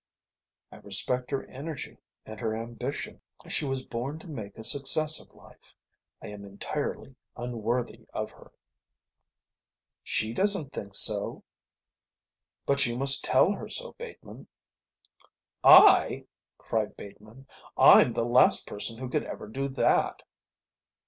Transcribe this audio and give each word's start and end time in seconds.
I 0.71 0.77
respect 0.77 1.29
her 1.29 1.43
energy 1.45 1.99
and 2.25 2.39
her 2.39 2.57
ambition. 2.57 3.21
She 3.47 3.65
was 3.65 3.83
born 3.83 4.17
to 4.17 4.27
make 4.27 4.57
a 4.57 4.63
success 4.63 5.19
of 5.19 5.29
life. 5.31 5.75
I 6.23 6.29
am 6.29 6.43
entirely 6.43 7.15
unworthy 7.37 8.07
of 8.11 8.31
her." 8.31 8.51
"She 10.03 10.33
doesn't 10.33 10.73
think 10.73 10.95
so." 10.95 11.43
"But 12.65 12.83
you 12.87 12.97
must 12.97 13.23
tell 13.23 13.51
her 13.51 13.69
so, 13.69 13.93
Bateman." 13.99 14.47
"I?" 15.63 16.25
cried 16.57 16.97
Bateman. 16.97 17.45
"I'm 17.77 18.13
the 18.13 18.25
last 18.25 18.65
person 18.65 18.97
who 18.97 19.07
could 19.07 19.25
ever 19.25 19.45
do 19.47 19.67
that." 19.67 20.23